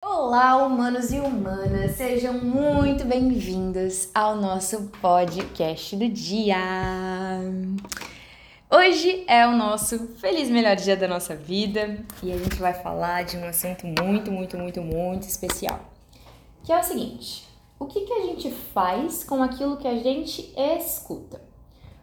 [0.00, 6.56] Olá, humanos e humanas, sejam muito bem-vindos ao nosso podcast do dia.
[8.70, 13.24] Hoje é o nosso feliz melhor dia da nossa vida e a gente vai falar
[13.24, 15.80] de um assunto muito, muito, muito, muito especial,
[16.62, 20.54] que é o seguinte: o que, que a gente faz com aquilo que a gente
[20.56, 21.42] escuta?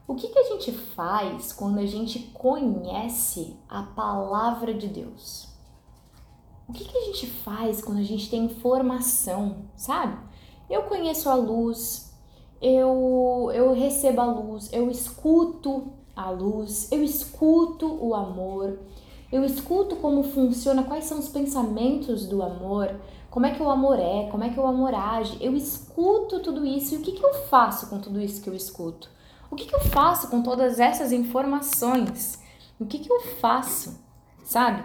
[0.05, 5.54] O que, que a gente faz quando a gente conhece a palavra de Deus?
[6.68, 10.18] O que, que a gente faz quando a gente tem informação, sabe?
[10.69, 12.11] Eu conheço a luz,
[12.61, 18.79] eu, eu recebo a luz, eu escuto a luz, eu escuto o amor,
[19.32, 24.00] eu escuto como funciona, quais são os pensamentos do amor, como é que o amor
[24.00, 25.38] é, como é que o amor age.
[25.41, 28.55] Eu escuto tudo isso e o que, que eu faço com tudo isso que eu
[28.55, 29.10] escuto?
[29.52, 32.41] O que, que eu faço com todas essas informações?
[32.80, 34.00] O que, que eu faço?
[34.44, 34.83] Sabe?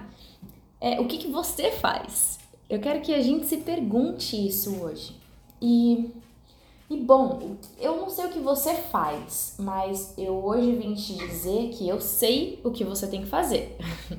[0.80, 2.38] É, o que, que você faz?
[2.68, 5.14] Eu quero que a gente se pergunte isso hoje.
[5.60, 6.10] E,
[6.88, 11.70] e bom, eu não sei o que você faz, mas eu hoje vim te dizer
[11.70, 13.76] que eu sei o que você tem que fazer.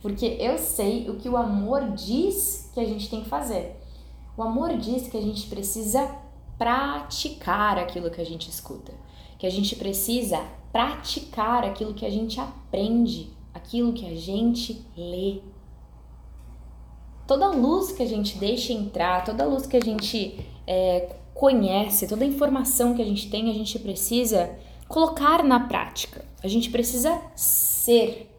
[0.00, 3.76] Porque eu sei o que o amor diz que a gente tem que fazer.
[4.36, 6.16] O amor diz que a gente precisa
[6.58, 8.92] praticar aquilo que a gente escuta
[9.44, 10.42] que a gente precisa
[10.72, 15.40] praticar aquilo que a gente aprende, aquilo que a gente lê.
[17.26, 22.24] Toda luz que a gente deixa entrar, toda luz que a gente é, conhece, toda
[22.24, 24.56] informação que a gente tem, a gente precisa
[24.88, 26.24] colocar na prática.
[26.42, 28.30] A gente precisa ser.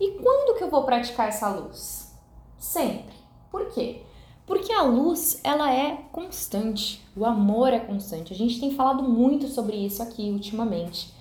[0.00, 2.12] E quando que eu vou praticar essa luz?
[2.58, 3.14] Sempre.
[3.50, 4.02] Por quê?
[4.46, 8.32] Porque a luz, ela é constante, o amor é constante.
[8.32, 11.11] A gente tem falado muito sobre isso aqui ultimamente.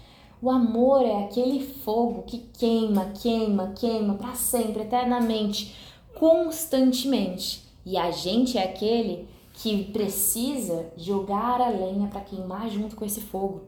[0.42, 5.76] O amor é aquele fogo que queima, queima, queima para sempre, eternamente,
[6.16, 7.64] constantemente.
[7.86, 13.22] E a gente é aquele que precisa jogar a lenha para queimar junto com esse
[13.22, 13.66] fogo.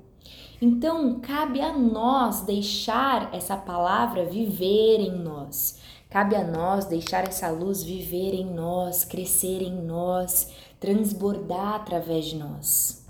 [0.59, 5.77] Então, cabe a nós deixar essa palavra viver em nós.
[6.09, 10.49] Cabe a nós deixar essa luz viver em nós, crescer em nós,
[10.79, 13.02] transbordar através de nós.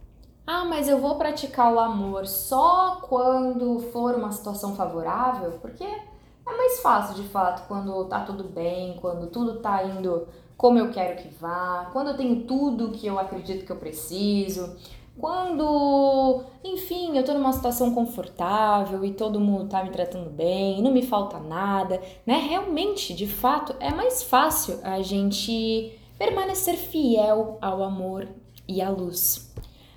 [0.46, 5.54] Ah, mas eu vou praticar o amor só quando for uma situação favorável?
[5.62, 10.28] Porque é mais fácil de fato quando tá tudo bem, quando tudo tá indo
[10.58, 14.76] como eu quero que vá, quando eu tenho tudo que eu acredito que eu preciso,
[15.18, 20.92] quando, enfim, eu tô numa situação confortável e todo mundo tá me tratando bem, não
[20.92, 22.38] me falta nada, né?
[22.38, 28.28] Realmente, de fato, é mais fácil a gente permanecer fiel ao amor
[28.68, 29.53] e à luz.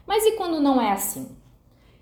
[0.07, 1.29] Mas e quando não é assim?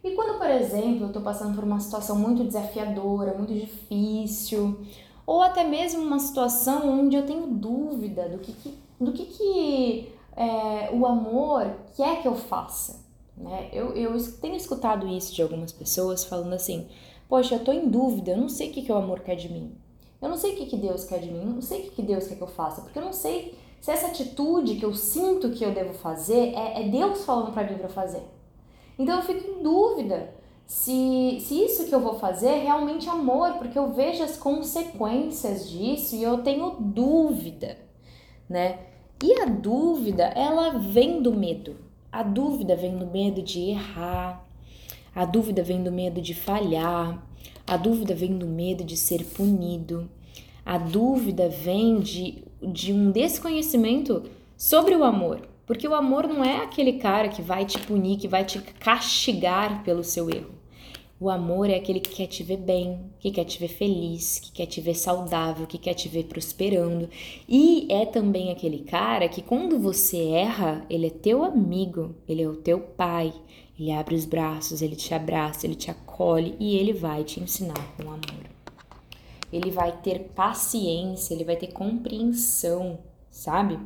[0.02, 4.78] E quando, por exemplo, eu tô passando por uma situação muito desafiadora, muito difícil,
[5.26, 10.12] ou até mesmo uma situação onde eu tenho dúvida do que, que do que, que
[10.36, 13.02] é, o amor quer que eu faça?
[13.36, 13.68] Né?
[13.72, 16.86] Eu, eu tenho escutado isso de algumas pessoas falando assim:
[17.28, 19.48] Poxa, eu tô em dúvida, eu não sei o que, que o amor quer de
[19.48, 19.74] mim.
[20.20, 21.90] Eu não sei o que, que Deus quer de mim, eu não sei o que,
[21.90, 23.54] que Deus quer que eu faça, porque eu não sei
[23.84, 27.70] se essa atitude que eu sinto que eu devo fazer é, é Deus falando para
[27.70, 28.22] mim para fazer.
[28.98, 30.32] Então eu fico em dúvida
[30.66, 35.68] se, se isso que eu vou fazer é realmente amor, porque eu vejo as consequências
[35.68, 37.76] disso e eu tenho dúvida,
[38.48, 38.78] né?
[39.22, 41.76] E a dúvida, ela vem do medo.
[42.10, 44.48] A dúvida vem do medo de errar,
[45.14, 47.22] a dúvida vem do medo de falhar,
[47.66, 50.08] a dúvida vem do medo de ser punido,
[50.64, 54.22] a dúvida vem de, de um desconhecimento
[54.56, 55.40] sobre o amor.
[55.66, 59.82] Porque o amor não é aquele cara que vai te punir, que vai te castigar
[59.82, 60.54] pelo seu erro.
[61.18, 64.52] O amor é aquele que quer te ver bem, que quer te ver feliz, que
[64.52, 67.08] quer te ver saudável, que quer te ver prosperando.
[67.48, 72.48] E é também aquele cara que quando você erra, ele é teu amigo, ele é
[72.48, 73.32] o teu pai.
[73.78, 77.96] Ele abre os braços, ele te abraça, ele te acolhe e ele vai te ensinar
[77.96, 78.53] com amor.
[79.54, 82.98] Ele vai ter paciência, ele vai ter compreensão,
[83.30, 83.78] sabe?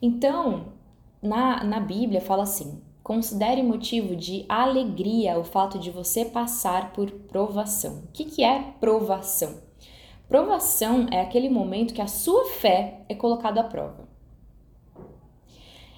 [0.00, 0.72] Então,
[1.22, 7.08] na, na Bíblia fala assim: Considere motivo de alegria o fato de você passar por
[7.10, 7.98] provação.
[7.98, 9.62] O que, que é provação?
[10.28, 14.08] Provação é aquele momento que a sua fé é colocada à prova.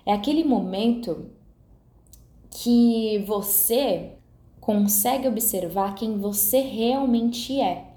[0.04, 1.30] É aquele momento
[2.50, 4.18] que você
[4.60, 7.87] consegue observar quem você realmente é.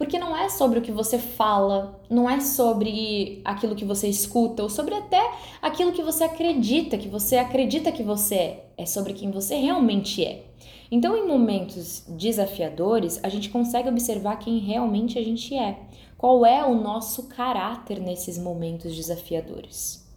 [0.00, 4.62] Porque não é sobre o que você fala, não é sobre aquilo que você escuta,
[4.62, 5.20] ou sobre até
[5.60, 8.70] aquilo que você acredita, que você acredita que você é.
[8.78, 10.46] É sobre quem você realmente é.
[10.90, 15.78] Então, em momentos desafiadores, a gente consegue observar quem realmente a gente é.
[16.16, 20.10] qual é o nosso caráter nesses momentos desafiadores,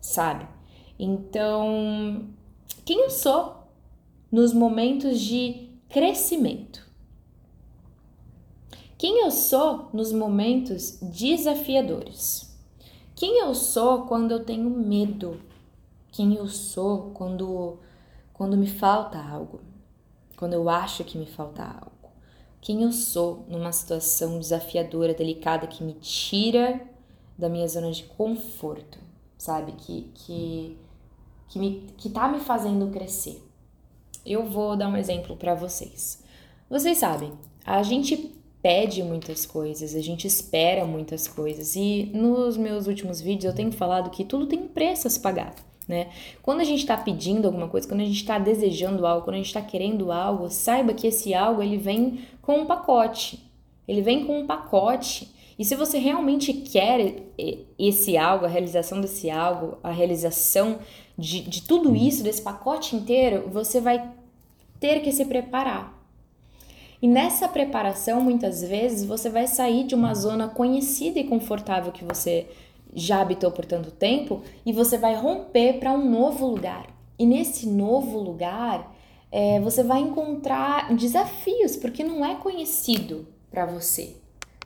[0.00, 0.48] sabe?
[0.98, 2.26] Então,
[2.84, 3.54] quem eu sou
[4.32, 6.87] nos momentos de crescimento?
[8.98, 12.54] Quem eu sou nos momentos desafiadores?
[13.14, 15.40] Quem eu sou quando eu tenho medo?
[16.12, 17.78] Quem eu sou quando
[18.34, 19.60] quando me falta algo?
[20.36, 21.98] Quando eu acho que me falta algo?
[22.60, 26.80] quem eu sou numa situação desafiadora, delicada, que me tira
[27.36, 28.98] da minha zona de conforto,
[29.36, 29.72] sabe?
[29.72, 30.76] Que, que,
[31.48, 33.42] que, me, que tá me fazendo crescer.
[34.26, 36.22] Eu vou dar um exemplo para vocês.
[36.68, 37.32] Vocês sabem,
[37.64, 43.44] a gente pede muitas coisas, a gente espera muitas coisas e nos meus últimos vídeos
[43.44, 45.54] eu tenho falado que tudo tem preço a se pagar
[45.88, 46.10] né?
[46.42, 49.38] Quando a gente está pedindo alguma coisa, quando a gente está desejando algo, quando a
[49.38, 53.42] gente está querendo algo, saiba que esse algo ele vem com um pacote.
[53.88, 55.34] Ele vem com um pacote.
[55.58, 57.22] E se você realmente quer
[57.78, 60.78] esse algo, a realização desse algo, a realização
[61.16, 64.12] de, de tudo isso, desse pacote inteiro, você vai
[64.78, 65.97] ter que se preparar.
[67.00, 72.04] E nessa preparação, muitas vezes, você vai sair de uma zona conhecida e confortável que
[72.04, 72.48] você
[72.92, 76.86] já habitou por tanto tempo e você vai romper para um novo lugar.
[77.18, 78.94] E nesse novo lugar,
[79.30, 84.16] é, você vai encontrar desafios, porque não é conhecido para você,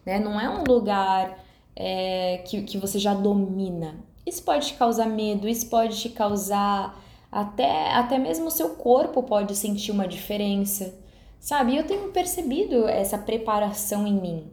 [0.04, 0.18] né?
[0.18, 1.38] Não é um lugar
[1.74, 3.96] é, que, que você já domina.
[4.24, 7.00] Isso pode te causar medo, isso pode te causar
[7.30, 10.94] até, até mesmo o seu corpo pode sentir uma diferença,
[11.42, 11.76] sabe?
[11.76, 14.46] Eu tenho percebido essa preparação em mim,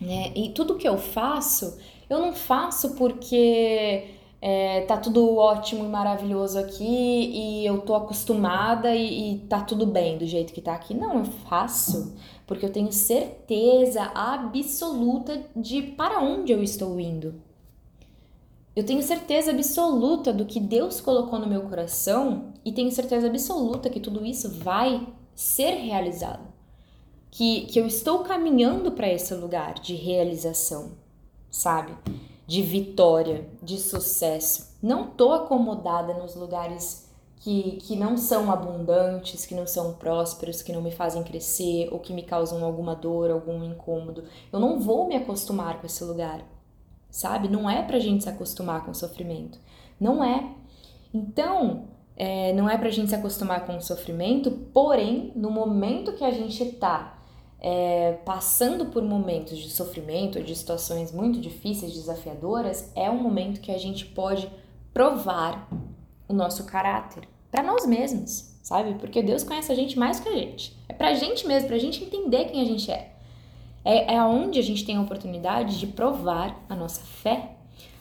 [0.00, 0.32] né?
[0.34, 1.78] E tudo que eu faço
[2.12, 4.04] eu não faço porque
[4.38, 9.86] é, tá tudo ótimo e maravilhoso aqui e eu tô acostumada e, e tá tudo
[9.86, 10.92] bem do jeito que tá aqui.
[10.92, 12.14] Não, eu faço
[12.46, 17.34] porque eu tenho certeza absoluta de para onde eu estou indo.
[18.76, 23.88] Eu tenho certeza absoluta do que Deus colocou no meu coração e tenho certeza absoluta
[23.88, 26.52] que tudo isso vai ser realizado.
[27.30, 30.92] Que, que eu estou caminhando para esse lugar de realização
[31.52, 31.94] sabe?
[32.46, 34.76] De vitória, de sucesso.
[34.82, 40.72] Não tô acomodada nos lugares que, que não são abundantes, que não são prósperos, que
[40.72, 44.24] não me fazem crescer ou que me causam alguma dor, algum incômodo.
[44.52, 46.42] Eu não vou me acostumar com esse lugar,
[47.10, 47.48] sabe?
[47.48, 49.58] Não é pra gente se acostumar com o sofrimento.
[50.00, 50.54] Não é.
[51.14, 51.84] Então,
[52.24, 56.30] é, não é pra gente se acostumar com o sofrimento, porém, no momento que a
[56.30, 57.18] gente tá
[57.58, 63.72] é, passando por momentos de sofrimento, de situações muito difíceis, desafiadoras, é um momento que
[63.72, 64.48] a gente pode
[64.94, 65.68] provar
[66.28, 68.94] o nosso caráter para nós mesmos, sabe?
[69.00, 70.76] Porque Deus conhece a gente mais que a gente.
[70.88, 73.16] É pra gente mesmo, pra gente entender quem a gente é.
[73.84, 77.56] É, é onde a gente tem a oportunidade de provar a nossa fé,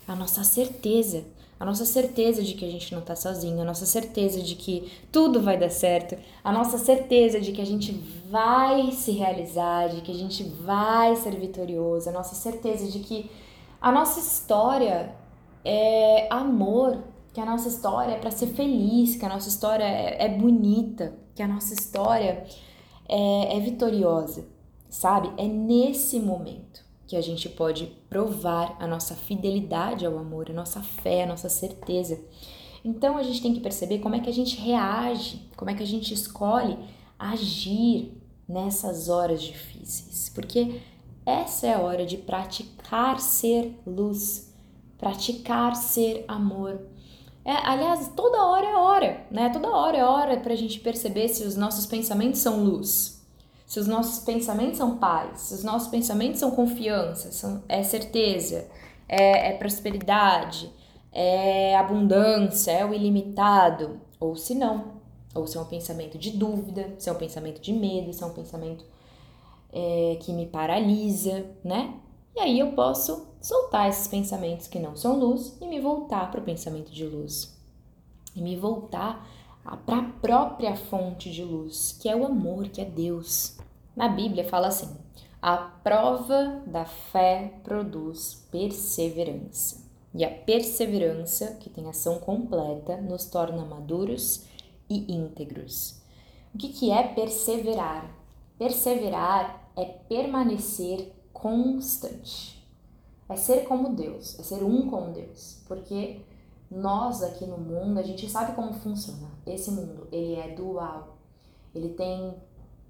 [0.07, 1.25] a nossa certeza,
[1.61, 4.91] a nossa certeza de que a gente não tá sozinho, a nossa certeza de que
[5.11, 7.91] tudo vai dar certo, a nossa certeza de que a gente
[8.31, 13.29] vai se realizar, de que a gente vai ser vitorioso, a nossa certeza de que
[13.79, 15.15] a nossa história
[15.63, 20.25] é amor, que a nossa história é para ser feliz, que a nossa história é,
[20.25, 22.43] é bonita, que a nossa história
[23.07, 24.47] é, é vitoriosa,
[24.89, 25.31] sabe?
[25.37, 30.81] É nesse momento que a gente pode provar a nossa fidelidade ao amor, a nossa
[30.81, 32.17] fé, a nossa certeza.
[32.85, 35.83] Então a gente tem que perceber como é que a gente reage, como é que
[35.83, 36.77] a gente escolhe
[37.19, 40.79] agir nessas horas difíceis, porque
[41.25, 44.55] essa é a hora de praticar ser luz,
[44.97, 46.79] praticar ser amor.
[47.43, 49.49] É, aliás, toda hora é hora, né?
[49.49, 53.20] Toda hora é hora para a gente perceber se os nossos pensamentos são luz,
[53.71, 58.67] se os nossos pensamentos são paz, se os nossos pensamentos são confiança, são, é certeza,
[59.07, 60.69] é, é prosperidade,
[61.09, 64.95] é abundância, é o ilimitado, ou se não,
[65.33, 68.25] ou se é um pensamento de dúvida, se é um pensamento de medo, se é
[68.25, 68.83] um pensamento
[69.71, 71.93] é, que me paralisa, né?
[72.35, 76.41] E aí eu posso soltar esses pensamentos que não são luz e me voltar para
[76.41, 77.57] o pensamento de luz.
[78.35, 79.25] E me voltar
[79.63, 83.57] para a própria fonte de luz, que é o amor, que é Deus.
[83.95, 84.95] Na Bíblia fala assim:
[85.41, 89.81] a prova da fé produz perseverança.
[90.13, 94.45] E a perseverança, que tem ação completa, nos torna maduros
[94.89, 96.01] e íntegros.
[96.53, 98.13] O que, que é perseverar?
[98.57, 102.61] Perseverar é permanecer constante.
[103.29, 105.63] É ser como Deus, é ser um com Deus.
[105.65, 106.19] Porque
[106.71, 109.29] nós aqui no mundo, a gente sabe como funciona.
[109.45, 111.17] Esse mundo, ele é dual.
[111.75, 112.33] Ele tem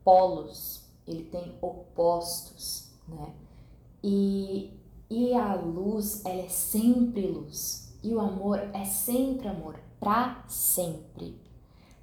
[0.03, 3.33] polos, ele tem opostos, né?
[4.03, 4.71] E,
[5.09, 7.91] e a luz, ela é sempre luz.
[8.03, 11.39] E o amor é sempre amor, para sempre.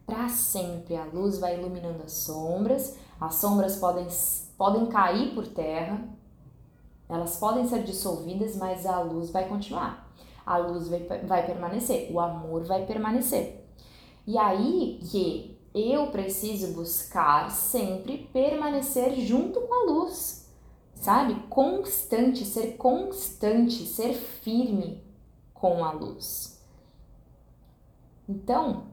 [0.07, 4.07] Para sempre a luz vai iluminando as sombras, as sombras podem,
[4.57, 6.09] podem cair por terra,
[7.09, 10.08] elas podem ser dissolvidas, mas a luz vai continuar.
[10.49, 13.65] A luz vai, vai permanecer, o amor vai permanecer.
[14.27, 20.51] E aí que eu preciso buscar sempre permanecer junto com a luz,
[20.95, 21.35] sabe?
[21.51, 25.05] Constante, ser constante, ser firme
[25.53, 26.65] com a luz.
[28.27, 28.85] Então,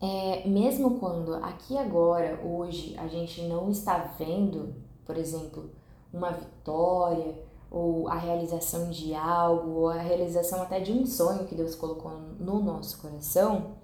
[0.00, 4.74] é, mesmo quando aqui agora, hoje, a gente não está vendo,
[5.06, 5.70] por exemplo,
[6.12, 7.34] uma vitória,
[7.70, 12.12] ou a realização de algo, ou a realização até de um sonho que Deus colocou
[12.38, 13.76] no nosso coração,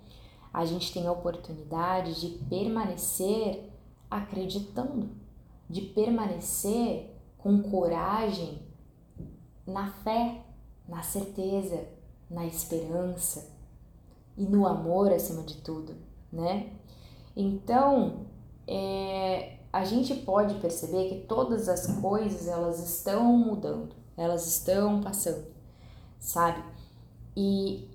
[0.52, 3.70] a gente tem a oportunidade de permanecer
[4.10, 5.10] acreditando,
[5.68, 8.62] de permanecer com coragem
[9.66, 10.42] na fé,
[10.88, 11.86] na certeza,
[12.30, 13.52] na esperança
[14.36, 15.94] e no amor acima de tudo,
[16.32, 16.70] né?
[17.36, 18.26] Então,
[18.66, 25.46] é, a gente pode perceber que todas as coisas elas estão mudando, elas estão passando,
[26.20, 26.62] sabe?
[27.36, 27.88] E,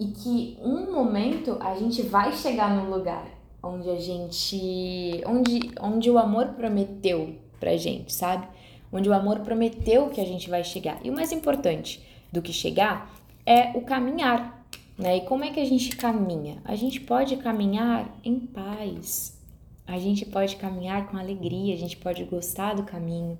[0.00, 3.28] e que um momento a gente vai chegar no lugar
[3.62, 8.48] onde a gente, onde, onde o amor prometeu pra gente, sabe?
[8.92, 10.98] Onde o amor prometeu que a gente vai chegar.
[11.04, 13.08] E o mais importante do que chegar
[13.46, 14.66] é o caminhar,
[14.98, 15.18] né?
[15.18, 16.60] E como é que a gente caminha?
[16.64, 19.38] A gente pode caminhar em paz,
[19.86, 23.38] a gente pode caminhar com alegria, a gente pode gostar do caminho,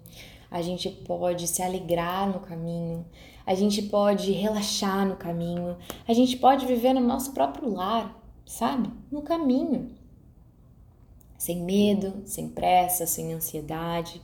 [0.51, 3.05] a gente pode se alegrar no caminho,
[3.47, 8.91] a gente pode relaxar no caminho, a gente pode viver no nosso próprio lar, sabe?
[9.11, 9.91] No caminho.
[11.39, 14.21] Sem medo, sem pressa, sem ansiedade,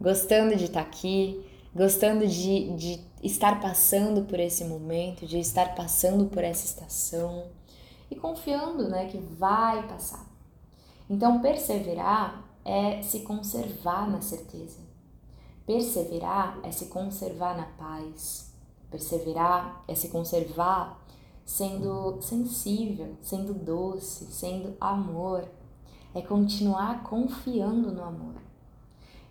[0.00, 6.26] gostando de estar aqui, gostando de, de estar passando por esse momento, de estar passando
[6.26, 7.46] por essa estação
[8.10, 10.31] e confiando né, que vai passar
[11.08, 14.80] então, perseverar é se conservar na certeza.
[15.66, 18.52] Perseverar é se conservar na paz.
[18.90, 21.00] Perseverar é se conservar
[21.44, 25.48] sendo sensível, sendo doce, sendo amor.
[26.14, 28.34] É continuar confiando no amor.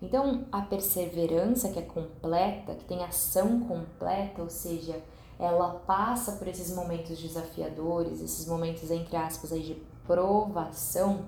[0.02, 5.00] Então, a perseverança que é completa, que tem ação completa, ou seja,
[5.38, 9.76] ela passa por esses momentos desafiadores, esses momentos entre aspas aí de
[10.06, 11.26] provação,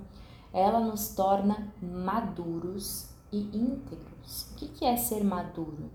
[0.54, 4.52] ela nos torna maduros e íntegros.
[4.52, 5.90] O que é ser maduro?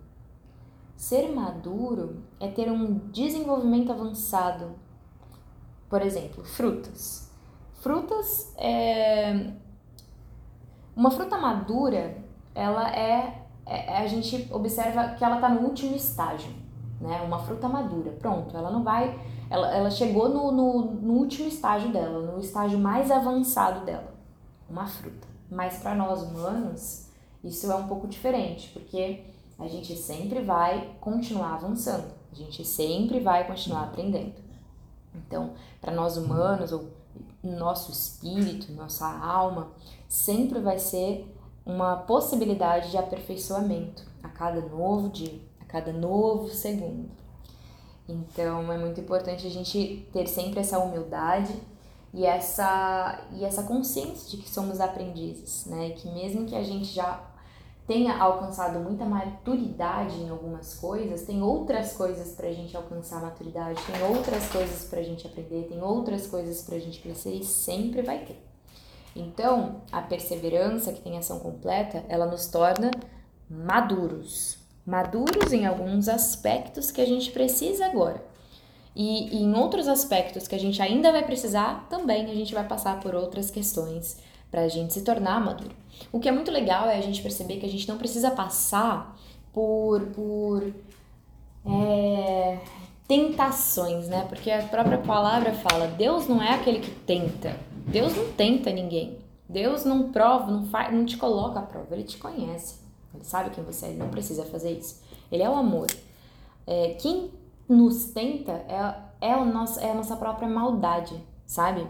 [0.96, 4.72] Ser maduro é ter um desenvolvimento avançado.
[5.88, 7.30] Por exemplo, frutas.
[7.74, 9.52] Frutas é.
[10.96, 12.18] Uma fruta madura,
[12.52, 13.98] ela é, é.
[13.98, 16.52] A gente observa que ela está no último estágio,
[17.00, 17.22] né?
[17.22, 18.10] Uma fruta madura.
[18.18, 19.16] Pronto, ela não vai.
[19.48, 24.17] Ela, ela chegou no, no, no último estágio dela, no estágio mais avançado dela
[24.68, 25.26] uma fruta.
[25.50, 27.08] Mas para nós humanos,
[27.42, 29.24] isso é um pouco diferente, porque
[29.58, 34.34] a gente sempre vai continuar avançando, a gente sempre vai continuar aprendendo.
[35.14, 36.90] Então, para nós humanos, ou
[37.42, 39.68] nosso espírito, nossa alma,
[40.08, 41.34] sempre vai ser
[41.64, 47.08] uma possibilidade de aperfeiçoamento a cada novo dia, a cada novo segundo.
[48.08, 51.54] Então, é muito importante a gente ter sempre essa humildade
[52.12, 55.88] e essa, e essa consciência de que somos aprendizes, né?
[55.88, 57.22] E que mesmo que a gente já
[57.86, 63.80] tenha alcançado muita maturidade em algumas coisas, tem outras coisas para a gente alcançar maturidade,
[63.86, 67.44] tem outras coisas para a gente aprender, tem outras coisas para a gente crescer e
[67.44, 68.44] sempre vai ter.
[69.16, 72.90] Então, a perseverança, que tem ação completa, ela nos torna
[73.48, 74.58] maduros.
[74.86, 78.22] Maduros em alguns aspectos que a gente precisa agora.
[78.94, 82.66] E, e em outros aspectos que a gente ainda vai precisar, também a gente vai
[82.66, 84.18] passar por outras questões
[84.50, 85.74] para a gente se tornar maduro.
[86.10, 89.16] O que é muito legal é a gente perceber que a gente não precisa passar
[89.52, 90.72] por, por
[91.66, 92.58] é,
[93.06, 94.26] tentações, né?
[94.28, 97.56] Porque a própria palavra fala: Deus não é aquele que tenta.
[97.86, 99.18] Deus não tenta ninguém.
[99.48, 101.86] Deus não prova, não, faz, não te coloca à prova.
[101.92, 102.76] Ele te conhece.
[103.14, 103.88] Ele sabe quem você é.
[103.90, 105.02] Ele não precisa fazer isso.
[105.32, 105.86] Ele é o amor.
[106.66, 107.30] É, quem
[107.68, 111.86] nos tenta é, é, o nosso, é a nossa própria maldade, sabe?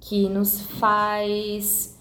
[0.00, 1.98] Que nos faz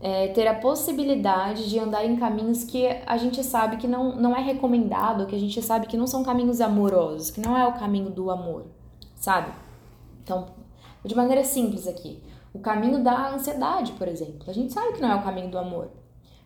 [0.00, 4.34] é, ter a possibilidade de andar em caminhos que a gente sabe que não, não
[4.34, 7.74] é recomendado, que a gente sabe que não são caminhos amorosos, que não é o
[7.74, 8.66] caminho do amor,
[9.16, 9.52] sabe?
[10.22, 10.46] Então,
[11.04, 12.22] de maneira simples aqui,
[12.52, 15.58] o caminho da ansiedade, por exemplo, a gente sabe que não é o caminho do
[15.58, 15.90] amor,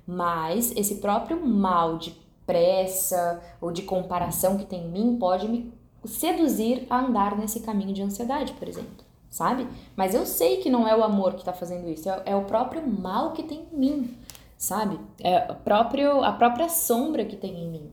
[0.07, 5.73] mas esse próprio mal de pressa ou de comparação que tem em mim pode me
[6.05, 9.67] seduzir a andar nesse caminho de ansiedade, por exemplo, sabe?
[9.97, 12.45] Mas eu sei que não é o amor que está fazendo isso, é, é, o
[12.45, 14.17] próprio mal que tem em mim,
[14.57, 14.99] sabe?
[15.19, 17.91] É o próprio, a própria sombra que tem em mim.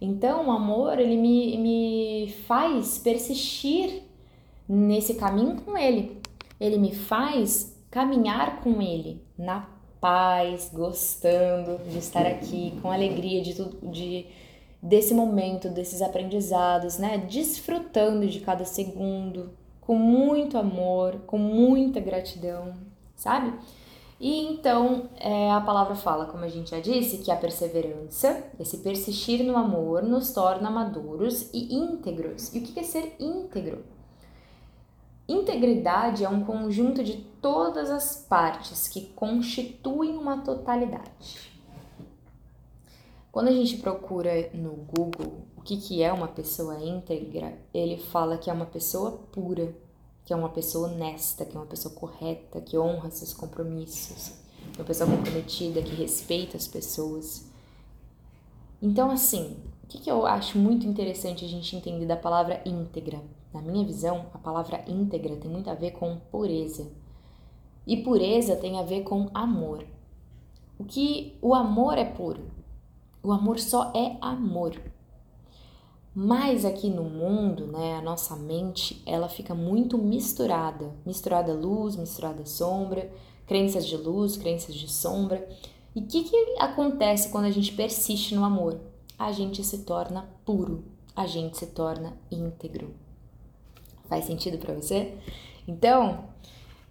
[0.00, 4.02] Então, o amor, ele me, me faz persistir
[4.66, 6.18] nesse caminho com ele.
[6.58, 9.68] Ele me faz caminhar com ele na
[10.00, 14.26] paz, gostando de estar aqui, com alegria de tudo, de
[14.82, 17.18] desse momento, desses aprendizados, né?
[17.18, 22.74] Desfrutando de cada segundo, com muito amor, com muita gratidão,
[23.14, 23.52] sabe?
[24.20, 28.78] E então é, a palavra fala, como a gente já disse, que a perseverança, esse
[28.78, 32.54] persistir no amor, nos torna maduros e íntegros.
[32.54, 33.82] E o que é ser íntegro?
[35.26, 41.49] Integridade é um conjunto de todas as partes que constituem uma totalidade.
[43.32, 48.36] Quando a gente procura no Google o que, que é uma pessoa íntegra, ele fala
[48.36, 49.72] que é uma pessoa pura,
[50.24, 54.32] que é uma pessoa honesta, que é uma pessoa correta, que honra seus compromissos,
[54.76, 57.48] uma pessoa comprometida, que respeita as pessoas.
[58.82, 63.20] Então, assim, o que, que eu acho muito interessante a gente entender da palavra íntegra?
[63.54, 66.90] Na minha visão, a palavra íntegra tem muito a ver com pureza.
[67.86, 69.84] E pureza tem a ver com amor.
[70.78, 72.59] O que o amor é puro?
[73.22, 74.80] O amor só é amor.
[76.14, 82.44] Mas aqui no mundo, né, a nossa mente, ela fica muito misturada, misturada luz, misturada
[82.44, 83.10] sombra,
[83.46, 85.48] crenças de luz, crenças de sombra.
[85.94, 88.80] E o que, que acontece quando a gente persiste no amor?
[89.18, 90.84] A gente se torna puro,
[91.14, 92.94] a gente se torna íntegro.
[94.08, 95.16] Faz sentido para você?
[95.68, 96.24] Então,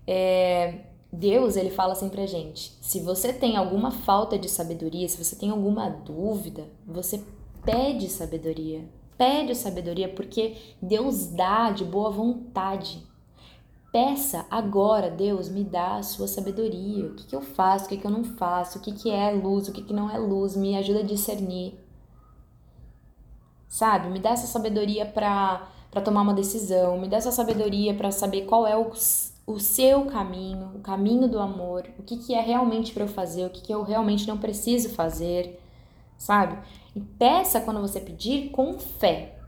[0.07, 5.23] é, Deus, ele fala assim pra gente: se você tem alguma falta de sabedoria, se
[5.23, 7.23] você tem alguma dúvida, você
[7.63, 8.87] pede sabedoria.
[9.17, 13.05] Pede sabedoria porque Deus dá de boa vontade.
[13.91, 17.07] Peça agora, Deus, me dá a sua sabedoria.
[17.07, 19.31] O que, que eu faço, o que, que eu não faço, o que, que é
[19.31, 21.73] luz, o que, que não é luz, me ajuda a discernir.
[23.67, 24.09] Sabe?
[24.09, 25.67] Me dá essa sabedoria para
[26.05, 28.91] tomar uma decisão, me dá essa sabedoria para saber qual é o
[29.49, 33.47] o seu caminho, o caminho do amor, o que, que é realmente para eu fazer,
[33.47, 35.59] o que, que eu realmente não preciso fazer,
[36.15, 36.55] sabe?
[36.95, 39.39] E peça quando você pedir com fé.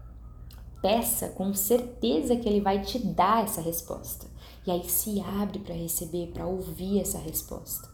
[0.82, 4.26] Peça com certeza que ele vai te dar essa resposta.
[4.66, 7.88] E aí se abre para receber, para ouvir essa resposta.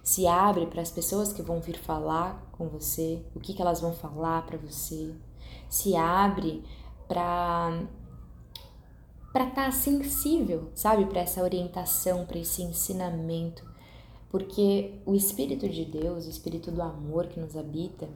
[0.00, 3.80] Se abre para as pessoas que vão vir falar com você, o que, que elas
[3.80, 5.12] vão falar para você.
[5.68, 6.62] Se abre
[7.08, 7.82] para
[9.34, 13.68] para estar tá sensível, sabe, para essa orientação, para esse ensinamento,
[14.30, 18.08] porque o Espírito de Deus, o Espírito do amor que nos habita,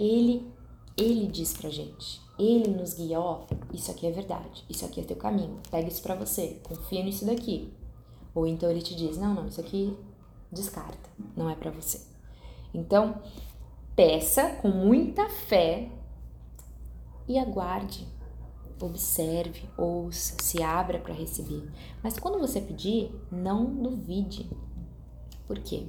[0.00, 0.50] ele
[0.96, 5.04] ele diz pra gente, ele nos guia, ó, isso aqui é verdade, isso aqui é
[5.04, 7.70] teu caminho, pega isso para você, confia nisso daqui.
[8.34, 9.94] Ou então ele te diz, não, não, isso aqui
[10.50, 12.00] descarta, não é para você.
[12.72, 13.20] Então,
[13.94, 15.90] peça com muita fé
[17.28, 18.08] e aguarde
[18.80, 21.70] observe, ouça, se abra para receber.
[22.02, 24.50] Mas quando você pedir, não duvide.
[25.46, 25.86] Por quê?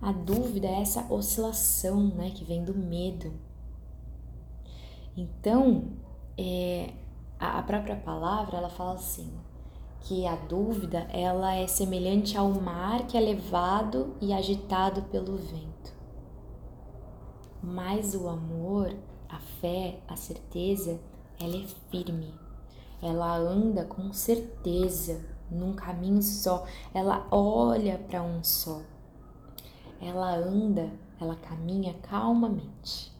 [0.00, 3.32] A dúvida é essa oscilação, né, que vem do medo.
[5.16, 5.92] Então,
[6.38, 6.94] é,
[7.38, 9.30] a própria palavra ela fala assim
[10.00, 15.92] que a dúvida ela é semelhante ao mar que é levado e agitado pelo vento.
[17.62, 18.96] Mas o amor,
[19.28, 20.98] a fé, a certeza
[21.40, 22.34] ela é firme,
[23.02, 28.82] ela anda com certeza num caminho só, ela olha para um só,
[30.00, 33.10] ela anda, ela caminha calmamente.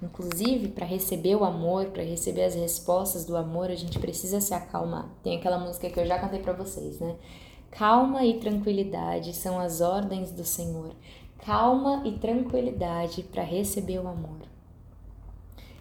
[0.00, 4.54] Inclusive, para receber o amor, para receber as respostas do amor, a gente precisa se
[4.54, 5.08] acalmar.
[5.24, 7.16] Tem aquela música que eu já cantei para vocês, né?
[7.70, 10.94] Calma e tranquilidade são as ordens do Senhor.
[11.44, 14.47] Calma e tranquilidade para receber o amor.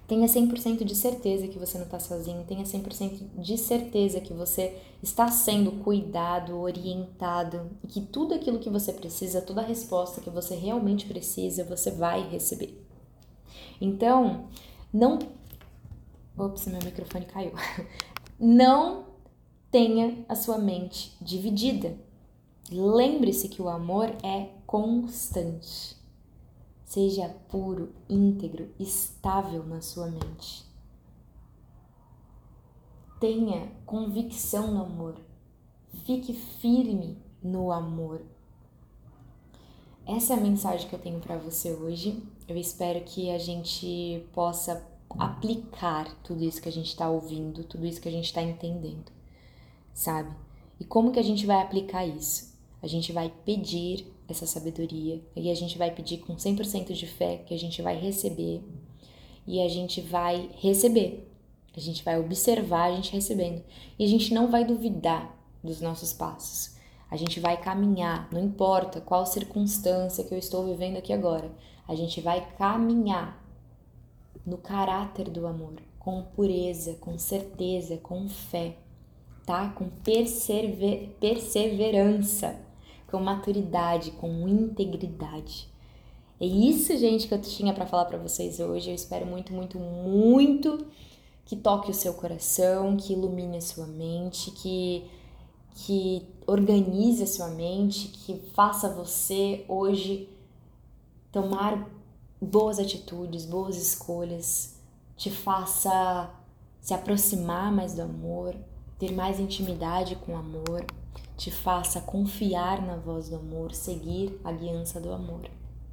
[0.08, 4.82] Tenha 100% de certeza que você não está sozinho, tenha 100% de certeza que você
[5.04, 10.30] está sendo cuidado, orientado e que tudo aquilo que você precisa, toda a resposta que
[10.30, 12.82] você realmente precisa, você vai receber.
[13.82, 14.46] Então,
[14.94, 15.20] não.
[16.38, 17.52] Ops, meu microfone caiu.
[18.40, 19.06] Não
[19.72, 21.98] tenha a sua mente dividida.
[22.72, 25.98] Lembre-se que o amor é constante.
[26.88, 30.66] Seja puro, íntegro, estável na sua mente.
[33.20, 35.20] Tenha convicção no amor.
[36.06, 38.22] Fique firme no amor.
[40.06, 42.24] Essa é a mensagem que eu tenho para você hoje.
[42.48, 44.82] Eu espero que a gente possa
[45.20, 49.12] aplicar tudo isso que a gente está ouvindo, tudo isso que a gente está entendendo,
[49.94, 50.34] sabe?
[50.80, 52.56] E como que a gente vai aplicar isso?
[52.82, 57.38] A gente vai pedir essa sabedoria e a gente vai pedir com 100% de fé
[57.46, 58.62] que a gente vai receber
[59.46, 61.32] e a gente vai receber.
[61.76, 63.64] A gente vai observar a gente recebendo
[63.98, 66.76] e a gente não vai duvidar dos nossos passos.
[67.10, 71.50] A gente vai caminhar, não importa qual circunstância que eu estou vivendo aqui agora.
[71.88, 73.42] A gente vai caminhar
[74.46, 78.76] no caráter do amor, com pureza, com certeza, com fé,
[79.46, 79.70] tá?
[79.70, 82.60] Com persever perseverança,
[83.08, 85.68] com maturidade, com integridade.
[86.40, 88.90] É isso, gente, que eu tinha para falar para vocês hoje.
[88.90, 90.86] Eu espero muito, muito, muito
[91.46, 95.10] que toque o seu coração, que ilumine a sua mente, que
[95.78, 100.28] que organize a sua mente, que faça você hoje
[101.32, 101.88] tomar
[102.42, 104.76] boas atitudes, boas escolhas,
[105.16, 106.32] te faça
[106.82, 108.56] se aproximar mais do amor,
[108.98, 110.84] ter mais intimidade com o amor,
[111.38, 115.48] te faça confiar na voz do amor, seguir a guiança do amor,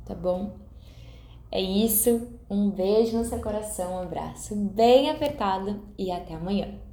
[0.04, 0.56] tá bom?
[1.52, 6.83] É isso, um beijo no seu coração, um abraço bem apertado e até amanhã.